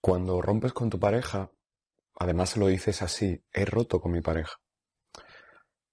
[0.00, 1.50] Cuando rompes con tu pareja,
[2.14, 4.60] además lo dices así, he roto con mi pareja.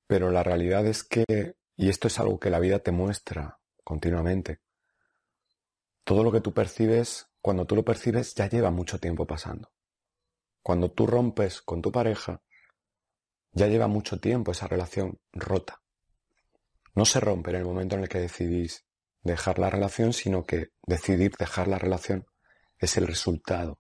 [0.06, 4.62] Pero la realidad es que, y esto es algo que la vida te muestra continuamente,
[6.04, 9.72] todo lo que tú percibes, cuando tú lo percibes, ya lleva mucho tiempo pasando.
[10.62, 12.44] Cuando tú rompes con tu pareja,
[13.54, 15.82] ya lleva mucho tiempo esa relación rota.
[16.94, 18.86] No se rompe en el momento en el que decidís
[19.24, 22.28] dejar la relación, sino que decidir dejar la relación
[22.78, 23.80] es el resultado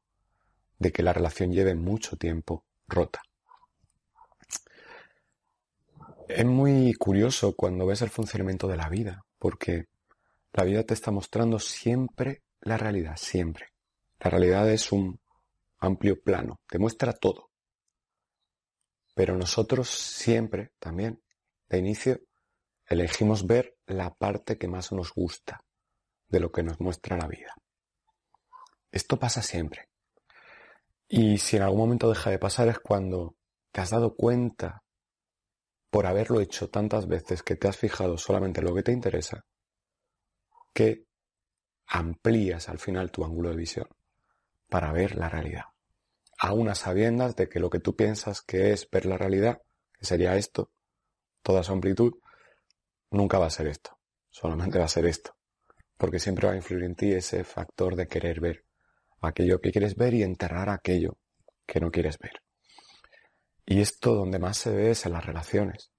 [0.80, 3.21] de que la relación lleve mucho tiempo rota.
[6.28, 9.86] Es muy curioso cuando ves el funcionamiento de la vida, porque
[10.54, 13.74] la vida te está mostrando siempre la realidad, siempre.
[14.19, 15.19] La realidad es un
[15.80, 17.52] amplio plano, te muestra todo.
[19.14, 21.21] Pero nosotros siempre, también,
[21.69, 22.19] de inicio,
[22.88, 25.64] elegimos ver la parte que más nos gusta
[26.28, 27.54] de lo que nos muestra la vida.
[28.92, 29.89] Esto pasa siempre.
[31.07, 33.36] Y si en algún momento deja de pasar es cuando
[33.72, 34.83] te has dado cuenta,
[35.89, 39.45] por haberlo hecho tantas veces que te has fijado solamente en lo que te interesa,
[40.73, 41.05] que
[41.88, 43.88] amplías al final tu ángulo de visión
[44.67, 45.65] para ver la realidad.
[46.38, 49.61] A unas sabiendas de que lo que tú piensas que es ver la realidad,
[49.93, 50.71] que sería esto,
[51.41, 52.15] toda su amplitud,
[53.11, 53.97] nunca va a ser esto,
[54.30, 55.37] solamente va a ser esto,
[55.97, 58.64] porque siempre va a influir en ti ese factor de querer ver
[59.25, 61.17] aquello que quieres ver y enterrar aquello
[61.65, 62.41] que no quieres ver.
[63.65, 65.91] Y esto donde más se ve es en las relaciones,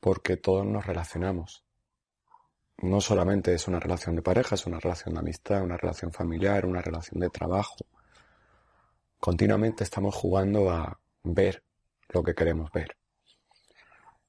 [0.00, 1.64] porque todos nos relacionamos.
[2.78, 6.66] No solamente es una relación de pareja, es una relación de amistad, una relación familiar,
[6.66, 7.76] una relación de trabajo.
[9.18, 11.62] Continuamente estamos jugando a ver
[12.10, 12.96] lo que queremos ver.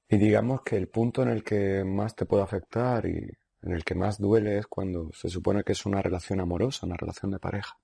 [0.10, 3.30] Y digamos que el punto en el que más te puede afectar y
[3.62, 6.96] en el que más duele es cuando se supone que es una relación amorosa, una
[6.96, 7.78] relación de pareja.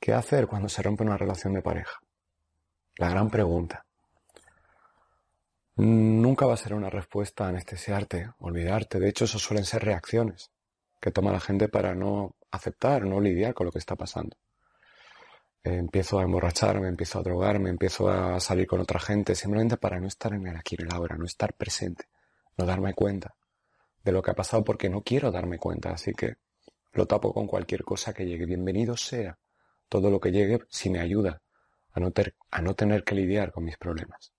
[0.00, 2.00] ¿Qué hacer cuando se rompe una relación de pareja?
[2.96, 3.84] La gran pregunta.
[5.76, 8.98] Nunca va a ser una respuesta anestesiarte, olvidarte.
[8.98, 10.50] De hecho, eso suelen ser reacciones
[10.98, 14.36] que toma la gente para no aceptar, no lidiar con lo que está pasando.
[15.62, 20.08] empiezo a emborracharme, empiezo a drogarme, empiezo a salir con otra gente, simplemente para no
[20.08, 22.06] estar en el aquí en el ahora, no estar presente,
[22.56, 23.34] no darme cuenta
[24.02, 26.36] de lo que ha pasado porque no quiero darme cuenta, así que
[26.92, 28.46] lo tapo con cualquier cosa que llegue.
[28.46, 29.38] Bienvenido sea
[29.90, 31.42] todo lo que llegue si me ayuda
[31.92, 32.12] a no,
[32.50, 34.32] a no tener que lidiar con mis problemas.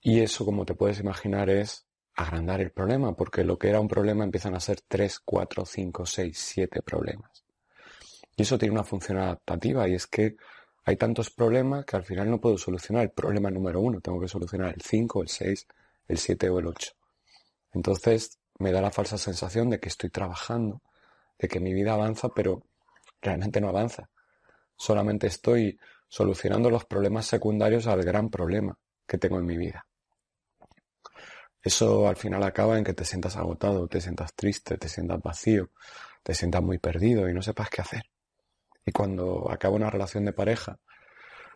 [0.00, 1.84] Y eso, como te puedes imaginar, es
[2.14, 6.06] agrandar el problema, porque lo que era un problema empiezan a ser tres, cuatro, cinco,
[6.06, 7.44] seis, siete problemas.
[8.36, 10.36] Y eso tiene una función adaptativa y es que
[10.84, 14.28] hay tantos problemas que al final no puedo solucionar el problema número uno, tengo que
[14.28, 15.66] solucionar el 5, el 6,
[16.06, 16.92] el 7 o el 8.
[17.72, 20.82] Entonces me da la falsa sensación de que estoy trabajando,
[21.38, 22.62] de que mi vida avanza, pero
[23.20, 24.08] realmente no avanza
[24.76, 25.78] solamente estoy
[26.08, 29.86] solucionando los problemas secundarios al gran problema que tengo en mi vida.
[31.62, 35.70] Eso al final acaba en que te sientas agotado, te sientas triste, te sientas vacío,
[36.22, 38.02] te sientas muy perdido y no sepas qué hacer.
[38.84, 40.78] Y cuando acaba una relación de pareja,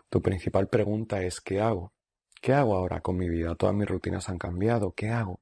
[0.08, 1.92] tu principal pregunta es ¿qué hago?
[2.40, 3.54] ¿Qué hago ahora con mi vida?
[3.54, 5.40] Todas mis rutinas han cambiado, ¿qué hago?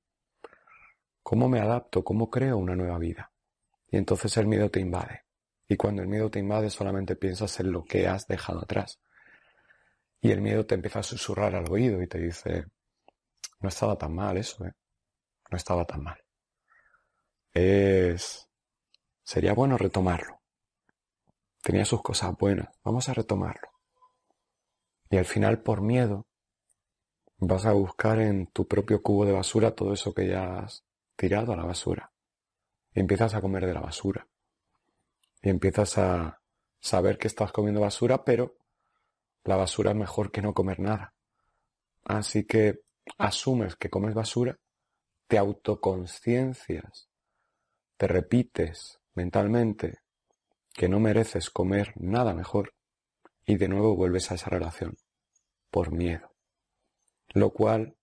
[1.23, 2.05] ¿Cómo me adapto?
[2.05, 3.33] ¿Cómo creo una nueva vida?
[3.91, 5.28] Y entonces el miedo te invade.
[5.69, 8.99] Y cuando el miedo te invade solamente piensas en lo que has dejado atrás.
[10.21, 12.65] Y el miedo te empieza a susurrar al oído y te dice,
[13.61, 14.73] no estaba tan mal eso, ¿eh?
[15.51, 16.19] No estaba tan mal.
[17.53, 18.49] Es...
[19.23, 20.41] Sería bueno retomarlo.
[21.63, 22.69] Tenía sus cosas buenas.
[22.83, 23.69] Vamos a retomarlo.
[25.11, 26.27] Y al final, por miedo,
[27.37, 31.53] vas a buscar en tu propio cubo de basura todo eso que ya has tirado
[31.53, 32.11] a la basura.
[32.95, 34.27] Y empiezas a comer de la basura
[35.49, 36.43] y empiezas a
[36.79, 38.59] saber que estás comiendo basura, pero
[39.45, 41.15] la basura es mejor que no comer nada.
[42.05, 42.81] Así que
[43.17, 44.59] asumes que comes basura,
[45.27, 47.09] te autoconciencias,
[47.97, 50.01] te repites mentalmente
[50.75, 52.75] que no mereces comer nada mejor
[53.47, 54.99] y de nuevo vuelves a esa relación
[55.71, 56.31] por miedo.
[57.31, 57.97] Lo cual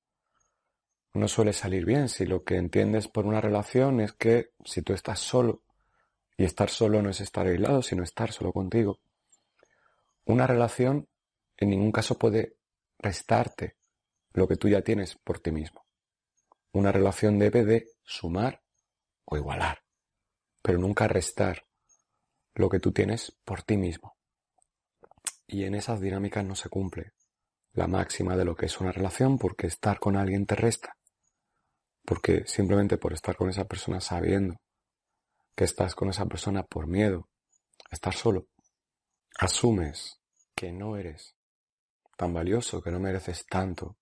[1.13, 4.93] no suele salir bien si lo que entiendes por una relación es que si tú
[4.93, 5.61] estás solo
[6.37, 8.99] y estar solo no es estar aislado, sino estar solo contigo.
[10.25, 11.07] Una relación
[11.57, 12.57] en ningún caso puede
[12.99, 13.77] restarte
[14.33, 15.85] lo que tú ya tienes por ti mismo.
[16.73, 18.61] Una relación debe de sumar
[19.23, 19.83] o igualar,
[20.61, 21.65] pero nunca restar
[22.53, 24.17] lo que tú tienes por ti mismo.
[25.47, 27.13] Y en esas dinámicas no se cumple
[27.73, 30.97] la máxima de lo que es una relación porque estar con alguien te resta.
[32.03, 34.55] Porque simplemente por estar con esa persona sabiendo
[35.55, 37.29] que estás con esa persona por miedo
[37.91, 38.47] estar solo,
[39.39, 40.19] asumes
[40.55, 41.35] que no eres
[42.17, 43.97] tan valioso, que no mereces tanto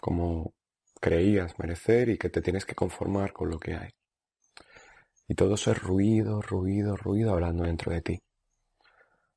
[0.00, 0.54] como
[1.00, 3.90] creías merecer y que te tienes que conformar con lo que hay.
[5.26, 8.22] Y todo eso es ruido, ruido, ruido hablando dentro de ti.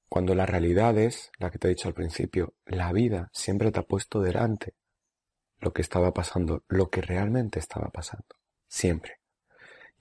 [0.07, 3.79] Cuando la realidad es, la que te he dicho al principio, la vida siempre te
[3.79, 4.75] ha puesto delante
[5.59, 8.27] lo que estaba pasando, lo que realmente estaba pasando.
[8.67, 9.20] Siempre.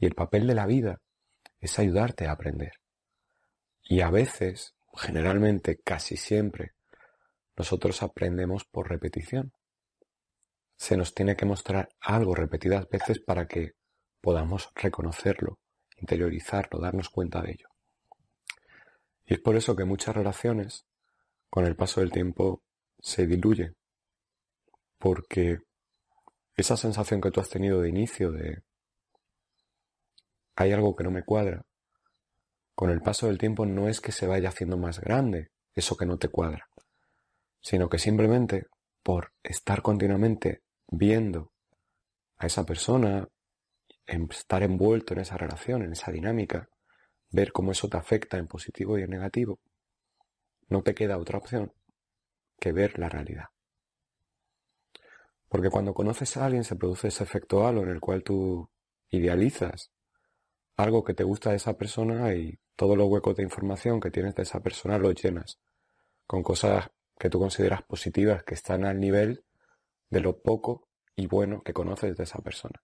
[0.01, 1.03] Y el papel de la vida
[1.61, 2.73] es ayudarte a aprender.
[3.83, 6.73] Y a veces, generalmente, casi siempre,
[7.55, 9.53] nosotros aprendemos por repetición.
[10.77, 13.73] Se nos tiene que mostrar algo repetidas veces para que
[14.23, 15.59] podamos reconocerlo,
[15.99, 17.69] interiorizarlo, darnos cuenta de ello.
[19.27, 20.87] Y es por eso que muchas relaciones,
[21.51, 22.63] con el paso del tiempo,
[22.99, 23.77] se diluyen.
[24.97, 25.59] Porque
[26.57, 28.63] esa sensación que tú has tenido de inicio de
[30.61, 31.65] hay algo que no me cuadra,
[32.75, 36.05] con el paso del tiempo no es que se vaya haciendo más grande eso que
[36.05, 36.69] no te cuadra,
[37.63, 38.67] sino que simplemente
[39.03, 41.55] por estar continuamente viendo
[42.37, 43.27] a esa persona,
[44.05, 46.69] estar envuelto en esa relación, en esa dinámica,
[47.31, 49.61] ver cómo eso te afecta en positivo y en negativo,
[50.69, 51.73] no te queda otra opción
[52.59, 53.47] que ver la realidad.
[55.49, 58.71] Porque cuando conoces a alguien se produce ese efecto halo en el cual tú
[59.09, 59.91] idealizas
[60.83, 64.35] algo que te gusta de esa persona y todos los huecos de información que tienes
[64.35, 65.59] de esa persona los llenas
[66.27, 69.45] con cosas que tú consideras positivas que están al nivel
[70.09, 72.83] de lo poco y bueno que conoces de esa persona.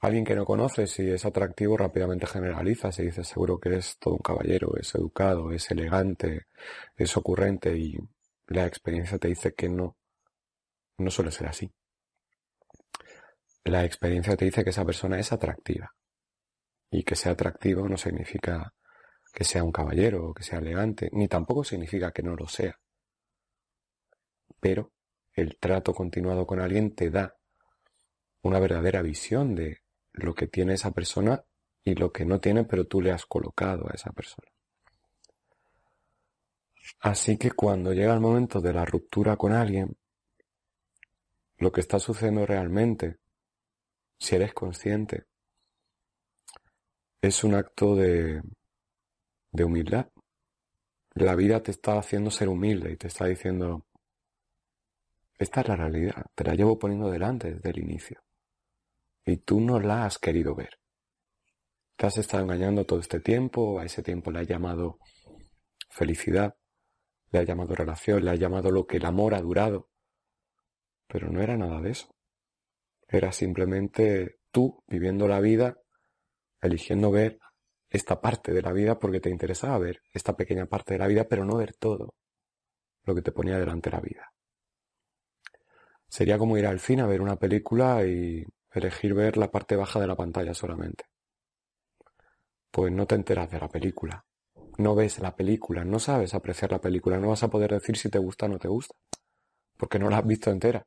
[0.00, 4.14] Alguien que no conoces y es atractivo rápidamente generaliza, se dice seguro que es todo
[4.14, 6.46] un caballero, es educado, es elegante,
[6.96, 7.98] es ocurrente y
[8.46, 9.96] la experiencia te dice que no,
[10.98, 11.70] no suele ser así.
[13.64, 15.92] La experiencia te dice que esa persona es atractiva.
[16.90, 18.74] Y que sea atractivo no significa
[19.32, 22.78] que sea un caballero o que sea elegante, ni tampoco significa que no lo sea.
[24.60, 24.92] Pero
[25.34, 27.36] el trato continuado con alguien te da
[28.42, 29.82] una verdadera visión de
[30.12, 31.44] lo que tiene esa persona
[31.84, 34.48] y lo que no tiene, pero tú le has colocado a esa persona.
[37.00, 39.96] Así que cuando llega el momento de la ruptura con alguien,
[41.58, 43.18] lo que está sucediendo realmente,
[44.18, 45.26] si eres consciente,
[47.20, 48.42] es un acto de,
[49.52, 50.08] de humildad.
[51.14, 53.86] La vida te está haciendo ser humilde y te está diciendo,
[55.38, 58.20] esta es la realidad, te la llevo poniendo delante desde el inicio.
[59.24, 60.78] Y tú no la has querido ver.
[61.96, 64.98] Te has estado engañando todo este tiempo, a ese tiempo le has llamado
[65.90, 66.56] felicidad,
[67.30, 69.88] le has llamado relación, le has llamado lo que el amor ha durado.
[71.08, 72.08] Pero no era nada de eso.
[73.08, 75.78] Era simplemente tú viviendo la vida,
[76.60, 77.38] eligiendo ver
[77.88, 81.24] esta parte de la vida porque te interesaba ver esta pequeña parte de la vida,
[81.24, 82.14] pero no ver todo
[83.04, 84.32] lo que te ponía delante la vida.
[86.08, 90.00] Sería como ir al cine a ver una película y elegir ver la parte baja
[90.00, 91.04] de la pantalla solamente.
[92.70, 94.24] Pues no te enteras de la película,
[94.76, 98.10] no ves la película, no sabes apreciar la película, no vas a poder decir si
[98.10, 98.94] te gusta o no te gusta,
[99.76, 100.86] porque no la has visto entera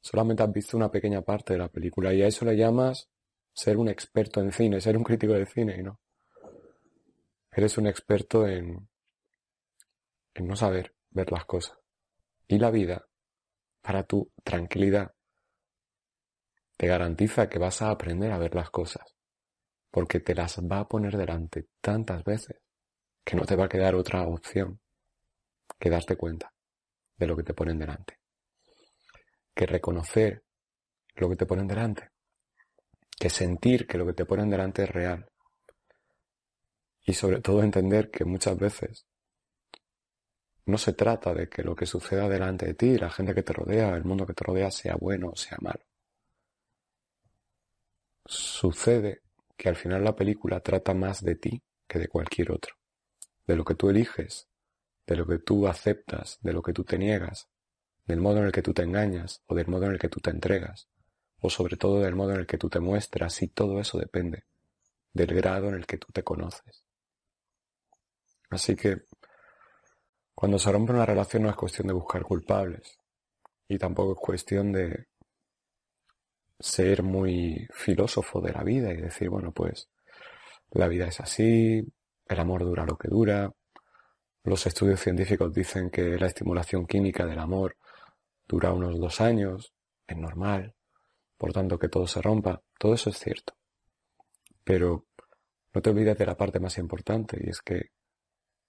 [0.00, 3.08] solamente has visto una pequeña parte de la película y a eso le llamas
[3.52, 6.00] ser un experto en cine, ser un crítico de cine no.
[7.52, 8.88] Eres un experto en,
[10.34, 11.76] en no saber ver las cosas.
[12.46, 13.06] Y la vida,
[13.80, 15.12] para tu tranquilidad,
[16.76, 19.14] te garantiza que vas a aprender a ver las cosas,
[19.90, 22.56] porque te las va a poner delante tantas veces
[23.24, 24.80] que no te va a quedar otra opción
[25.78, 26.52] que darte cuenta
[27.16, 28.20] de lo que te ponen delante
[29.60, 30.42] que reconocer
[31.16, 32.10] lo que te ponen delante,
[33.20, 35.30] que sentir que lo que te ponen delante es real.
[37.04, 39.06] Y sobre todo entender que muchas veces
[40.64, 43.52] no se trata de que lo que suceda delante de ti, la gente que te
[43.52, 45.84] rodea, el mundo que te rodea, sea bueno o sea malo.
[48.24, 49.20] Sucede
[49.54, 52.74] que al final la película trata más de ti que de cualquier otro,
[53.46, 54.48] de lo que tú eliges,
[55.06, 57.50] de lo que tú aceptas, de lo que tú te niegas,
[58.06, 60.20] del modo en el que tú te engañas o del modo en el que tú
[60.20, 60.88] te entregas,
[61.40, 64.44] o sobre todo del modo en el que tú te muestras, y todo eso depende
[65.12, 66.84] del grado en el que tú te conoces.
[68.50, 69.02] Así que
[70.34, 72.98] cuando se rompe una relación no es cuestión de buscar culpables
[73.68, 75.06] y tampoco es cuestión de
[76.58, 79.88] ser muy filósofo de la vida y decir, bueno, pues
[80.72, 81.84] la vida es así,
[82.26, 83.52] el amor dura lo que dura.
[84.44, 87.76] Los estudios científicos dicen que la estimulación química del amor
[88.48, 89.72] dura unos dos años,
[90.06, 90.74] es normal,
[91.40, 93.54] por tanto que todo se rompa, todo eso es cierto.
[94.62, 95.06] Pero
[95.72, 97.92] no te olvides de la parte más importante y es que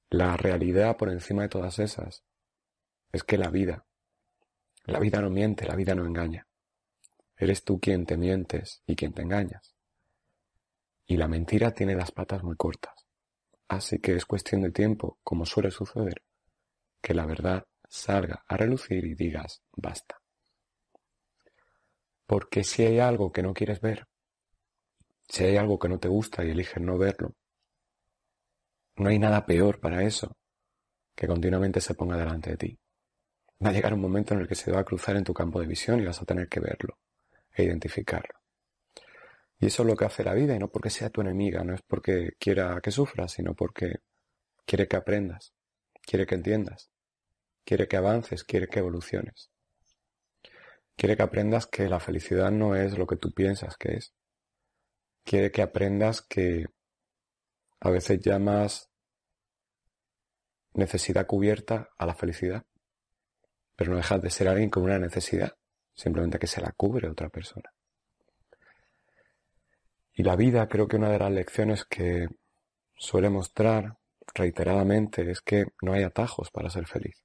[0.09, 2.23] La realidad por encima de todas esas
[3.11, 3.85] es que la vida,
[4.85, 6.47] la vida no miente, la vida no engaña.
[7.35, 9.75] Eres tú quien te mientes y quien te engañas.
[11.07, 13.05] Y la mentira tiene las patas muy cortas.
[13.67, 16.23] Así que es cuestión de tiempo, como suele suceder,
[17.01, 20.20] que la verdad salga a relucir y digas basta.
[22.31, 24.07] Porque si hay algo que no quieres ver,
[25.27, 27.35] si hay algo que no te gusta y eliges no verlo,
[28.95, 30.37] no hay nada peor para eso
[31.13, 32.79] que continuamente se ponga delante de ti.
[33.61, 35.59] Va a llegar un momento en el que se va a cruzar en tu campo
[35.59, 36.99] de visión y vas a tener que verlo
[37.53, 38.39] e identificarlo.
[39.59, 41.75] Y eso es lo que hace la vida y no porque sea tu enemiga, no
[41.75, 43.95] es porque quiera que sufras, sino porque
[44.65, 45.53] quiere que aprendas,
[46.01, 46.91] quiere que entiendas,
[47.65, 49.50] quiere que avances, quiere que evoluciones.
[51.01, 54.13] Quiere que aprendas que la felicidad no es lo que tú piensas que es.
[55.23, 56.67] Quiere que aprendas que
[57.79, 58.87] a veces llamas
[60.75, 62.67] necesidad cubierta a la felicidad,
[63.75, 65.57] pero no dejas de ser alguien con una necesidad,
[65.95, 67.73] simplemente que se la cubre otra persona.
[70.13, 72.27] Y la vida creo que una de las lecciones que
[72.95, 73.97] suele mostrar
[74.35, 77.23] reiteradamente es que no hay atajos para ser feliz.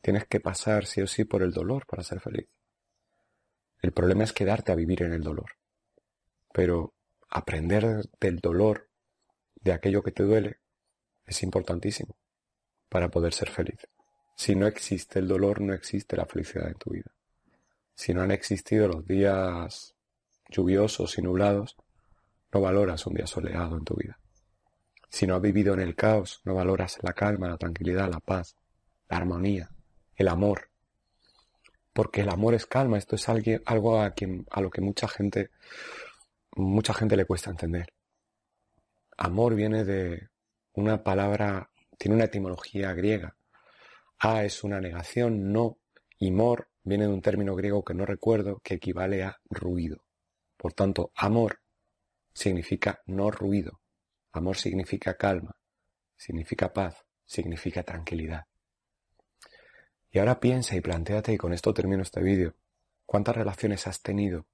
[0.00, 2.48] Tienes que pasar sí o sí por el dolor para ser feliz.
[3.82, 5.52] El problema es quedarte a vivir en el dolor.
[6.52, 6.94] Pero
[7.28, 8.88] aprender del dolor,
[9.60, 10.58] de aquello que te duele,
[11.26, 12.16] es importantísimo
[12.88, 13.86] para poder ser feliz.
[14.36, 17.10] Si no existe el dolor, no existe la felicidad en tu vida.
[17.94, 19.94] Si no han existido los días
[20.48, 21.76] lluviosos y nublados,
[22.52, 24.18] no valoras un día soleado en tu vida.
[25.08, 28.56] Si no has vivido en el caos, no valoras la calma, la tranquilidad, la paz,
[29.08, 29.70] la armonía,
[30.16, 30.69] el amor.
[31.92, 34.14] Porque el amor es calma, esto es algo a,
[34.50, 35.50] a lo que mucha gente,
[36.56, 37.92] mucha gente le cuesta entender.
[39.16, 40.28] Amor viene de
[40.74, 43.36] una palabra, tiene una etimología griega.
[44.18, 45.78] A es una negación, no,
[46.18, 50.04] y mor viene de un término griego que no recuerdo, que equivale a ruido.
[50.56, 51.60] Por tanto, amor
[52.32, 53.80] significa no ruido.
[54.32, 55.56] Amor significa calma,
[56.16, 58.44] significa paz, significa tranquilidad.
[60.10, 62.56] Y ahora piensa y planteate, y con esto termino este vídeo,
[63.06, 64.46] ¿cuántas relaciones has tenido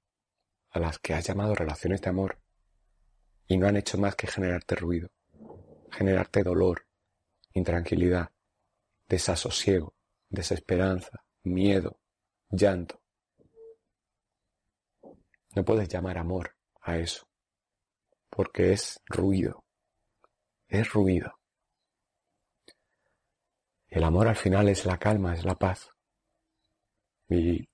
[0.71, 2.39] a las que has llamado relaciones de amor
[3.47, 5.11] y no han hecho más que generarte ruido,
[5.91, 6.87] generarte dolor,
[7.55, 8.31] intranquilidad,
[9.09, 9.95] desasosiego,
[10.29, 12.01] desesperanza, miedo,
[12.51, 13.01] llanto?
[15.55, 17.27] No puedes llamar amor a eso,
[18.29, 19.65] porque es ruido,
[20.69, 21.41] es ruido.
[23.97, 25.91] El amor al final es la calma, es la paz.
[27.31, 27.67] Y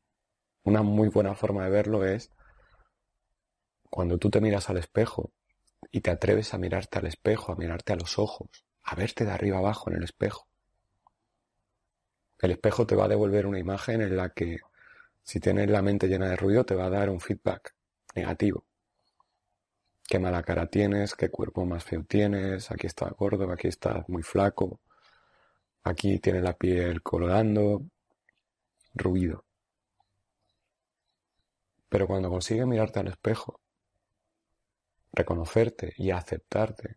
[0.62, 2.30] una muy buena forma de verlo es
[3.90, 5.32] cuando tú te miras al espejo
[5.90, 9.32] y te atreves a mirarte al espejo, a mirarte a los ojos, a verte de
[9.32, 10.46] arriba abajo en el espejo.
[12.38, 14.60] El espejo te va a devolver una imagen en la que
[15.24, 17.74] si tienes la mente llena de ruido te va a dar un feedback
[18.14, 18.64] negativo.
[20.08, 24.22] Qué mala cara tienes, qué cuerpo más feo tienes, aquí estás gordo, aquí estás muy
[24.22, 24.78] flaco,
[25.84, 27.82] Aquí tiene la piel colgando,
[28.94, 29.44] ruido.
[31.88, 33.60] Pero cuando consigues mirarte al espejo,
[35.12, 36.96] reconocerte y aceptarte,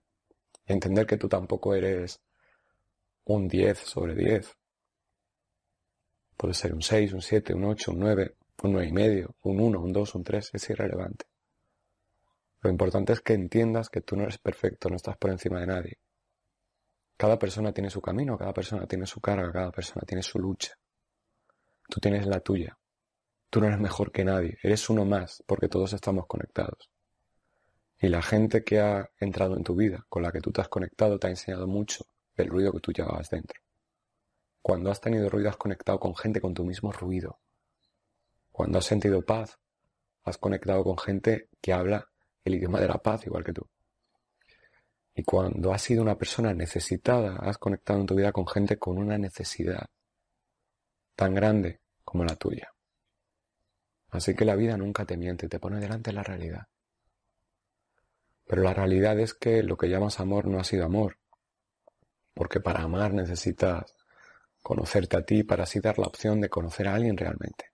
[0.66, 2.22] entender que tú tampoco eres
[3.26, 4.56] un 10 sobre 10,
[6.38, 9.60] puede ser un 6, un 7, un 8, un 9, un 9 y medio, un
[9.60, 11.26] 1, un 2, un 3, es irrelevante.
[12.62, 15.68] Lo importante es que entiendas que tú no eres perfecto, no estás por encima de
[15.68, 15.98] nadie.
[17.18, 20.74] Cada persona tiene su camino, cada persona tiene su carga, cada persona tiene su lucha.
[21.88, 22.78] Tú tienes la tuya.
[23.50, 26.90] Tú no eres mejor que nadie, eres uno más, porque todos estamos conectados.
[28.00, 30.68] Y la gente que ha entrado en tu vida, con la que tú te has
[30.68, 32.06] conectado, te ha enseñado mucho
[32.36, 33.62] del ruido que tú llevabas dentro.
[34.62, 37.40] Cuando has tenido ruido, has conectado con gente con tu mismo ruido.
[38.52, 39.58] Cuando has sentido paz,
[40.24, 42.10] has conectado con gente que habla
[42.44, 43.70] el idioma de la paz igual que tú.
[45.16, 48.98] Y cuando has sido una persona necesitada, has conectado en tu vida con gente con
[48.98, 49.90] una necesidad
[51.16, 52.74] tan grande como la tuya.
[54.10, 56.68] Así que la vida nunca te miente, te pone delante la realidad.
[58.46, 61.18] Pero la realidad es que lo que llamas amor no ha sido amor.
[62.34, 63.96] Porque para amar necesitas
[64.62, 67.72] conocerte a ti para así dar la opción de conocer a alguien realmente.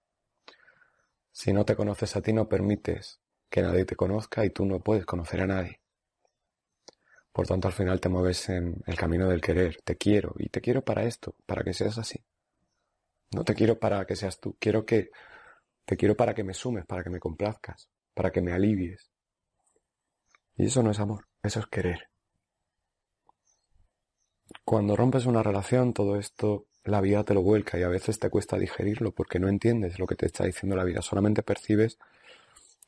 [1.31, 3.19] Si no te conoces a ti no permites
[3.49, 5.80] que nadie te conozca y tú no puedes conocer a nadie.
[7.31, 9.77] Por tanto, al final te mueves en el camino del querer.
[9.83, 12.19] Te quiero y te quiero para esto, para que seas así.
[13.31, 14.57] No te quiero para que seas tú.
[14.59, 15.11] Quiero que
[15.85, 19.11] te quiero para que me sumes, para que me complazcas, para que me alivies.
[20.55, 22.09] Y eso no es amor, eso es querer.
[24.65, 28.29] Cuando rompes una relación, todo esto la vida te lo vuelca y a veces te
[28.29, 31.01] cuesta digerirlo porque no entiendes lo que te está diciendo la vida.
[31.01, 31.97] Solamente percibes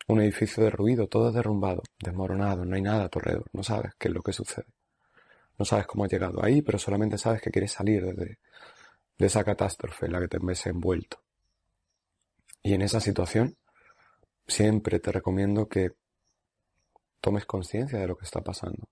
[0.08, 3.94] un edificio de ruido, todo derrumbado, desmoronado, no hay nada a tu alrededor, no sabes
[3.98, 4.68] qué es lo que sucede.
[5.58, 8.40] No sabes cómo has llegado ahí, pero solamente sabes que quieres salir de,
[9.18, 11.22] de esa catástrofe en la que te ves envuelto.
[12.62, 13.56] Y en esa situación,
[14.48, 15.92] siempre te recomiendo que
[17.22, 18.90] tomes conciencia de lo que está pasando.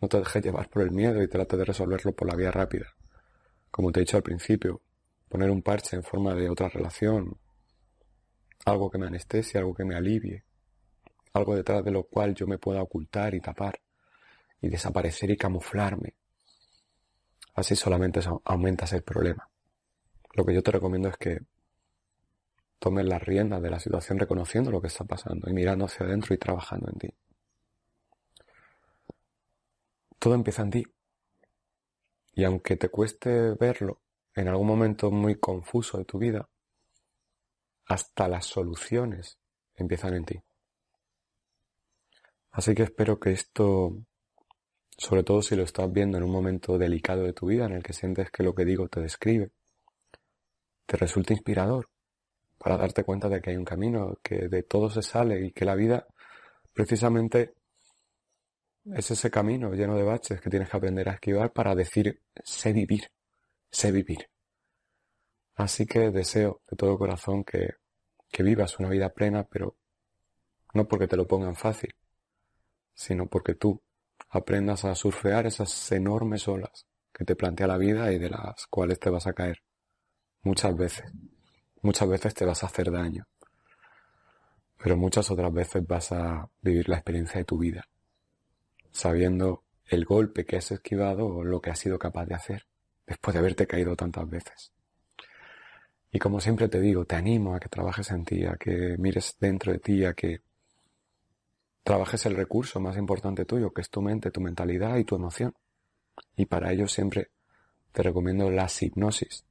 [0.00, 2.94] No te dejes llevar por el miedo y trate de resolverlo por la vía rápida.
[3.70, 4.82] Como te he dicho al principio,
[5.28, 7.38] poner un parche en forma de otra relación,
[8.64, 10.44] algo que me anestesie, algo que me alivie,
[11.32, 13.80] algo detrás de lo cual yo me pueda ocultar y tapar
[14.60, 16.14] y desaparecer y camuflarme.
[17.54, 19.48] Así solamente aumentas el problema.
[20.34, 21.40] Lo que yo te recomiendo es que
[22.78, 26.34] tomes las riendas de la situación reconociendo lo que está pasando y mirando hacia adentro
[26.34, 27.14] y trabajando en ti.
[30.18, 30.84] Todo empieza en ti.
[32.34, 34.00] Y aunque te cueste verlo
[34.34, 36.48] en algún momento muy confuso de tu vida,
[37.86, 39.38] hasta las soluciones
[39.74, 40.42] empiezan en ti.
[42.52, 43.96] Así que espero que esto,
[44.98, 47.82] sobre todo si lo estás viendo en un momento delicado de tu vida en el
[47.82, 49.50] que sientes que lo que digo te describe,
[50.84, 51.88] te resulte inspirador
[52.58, 55.64] para darte cuenta de que hay un camino, que de todo se sale y que
[55.64, 56.06] la vida
[56.74, 57.54] precisamente
[58.84, 62.74] es ese camino lleno de baches que tienes que aprender a esquivar para decir, sé
[62.74, 63.10] vivir,
[63.70, 64.28] sé vivir.
[65.54, 67.76] Así que deseo de todo corazón que,
[68.30, 69.76] que vivas una vida plena, pero
[70.74, 71.94] no porque te lo pongan fácil,
[72.94, 73.80] sino porque tú
[74.30, 78.98] aprendas a surfear esas enormes olas que te plantea la vida y de las cuales
[78.98, 79.62] te vas a caer.
[80.42, 81.12] Muchas veces.
[81.82, 83.26] Muchas veces te vas a hacer daño.
[84.82, 87.86] Pero muchas otras veces vas a vivir la experiencia de tu vida
[88.92, 92.66] sabiendo el golpe que has esquivado o lo que has sido capaz de hacer
[93.06, 94.72] después de haberte caído tantas veces.
[96.12, 99.36] Y como siempre te digo, te animo a que trabajes en ti, a que mires
[99.40, 100.40] dentro de ti, a que
[101.82, 105.54] trabajes el recurso más importante tuyo, que es tu mente, tu mentalidad y tu emoción.
[106.36, 107.30] Y para ello siempre
[107.92, 109.44] te recomiendo las hipnosis.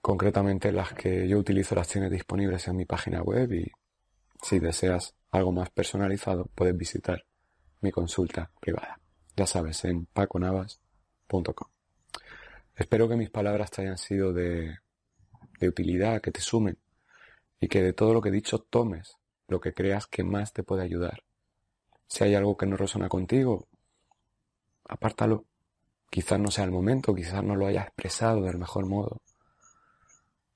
[0.00, 3.70] Concretamente las que yo utilizo las tienes disponibles en mi página web y
[4.42, 7.24] si deseas algo más personalizado puedes visitar
[7.80, 9.00] mi consulta privada.
[9.36, 11.68] Ya sabes, en paconavas.com.
[12.74, 14.78] Espero que mis palabras te hayan sido de,
[15.58, 16.78] de utilidad, que te sumen
[17.60, 19.16] y que de todo lo que he dicho tomes
[19.48, 21.22] lo que creas que más te puede ayudar.
[22.08, 23.66] Si hay algo que no resuena contigo,
[24.88, 25.44] apártalo.
[26.08, 29.20] Quizás no sea el momento, quizás no lo hayas expresado del mejor modo.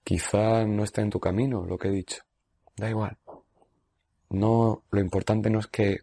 [0.04, 2.22] Quizás no esté en tu camino lo que he dicho.
[2.76, 3.18] Da igual.
[4.30, 5.98] No, lo importante no es que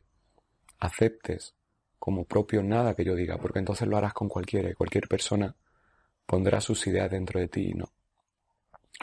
[0.80, 1.56] aceptes
[1.97, 5.56] como propio nada que yo diga, porque entonces lo harás con cualquiera y cualquier persona
[6.26, 7.91] pondrá sus ideas dentro de ti y no.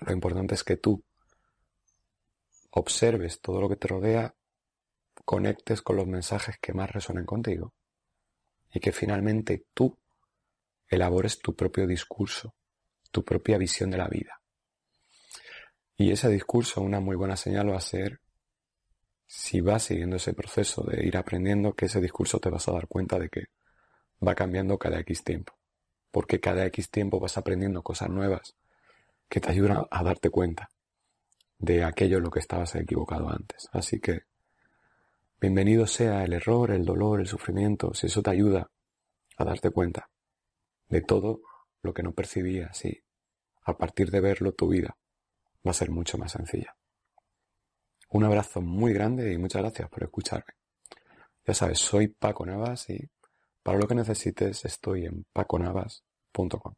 [0.07, 1.03] Lo importante es que tú
[2.75, 4.35] observes todo lo que te rodea,
[5.25, 7.73] conectes con los mensajes que más resuenen contigo
[8.73, 9.97] y que finalmente tú
[10.89, 12.55] elabores tu propio discurso,
[13.13, 14.41] tu propia visión de la vida.
[15.97, 18.21] Y ese discurso, una muy buena señal va a ser
[19.27, 22.89] si vas siguiendo ese proceso de ir aprendiendo, que ese discurso te vas a dar
[22.89, 23.45] cuenta de que
[24.27, 25.57] va cambiando cada X tiempo.
[26.11, 28.57] Porque cada X tiempo vas aprendiendo cosas nuevas
[29.29, 30.69] que te ayudan a darte cuenta
[31.64, 33.68] de aquello en lo que estabas equivocado antes.
[33.72, 34.24] Así que
[35.40, 38.70] bienvenido sea el error, el dolor, el sufrimiento, si eso te ayuda
[39.37, 40.11] a darte cuenta
[40.88, 41.40] de todo
[41.83, 43.03] lo que no percibías y
[43.64, 44.96] a partir de verlo tu vida
[45.66, 46.77] va a ser mucho más sencilla.
[48.11, 50.55] Un abrazo muy grande y muchas gracias por escucharme.
[51.46, 53.09] Ya sabes, soy Paco Navas y
[53.62, 56.74] para lo que necesites estoy en paconavas.com.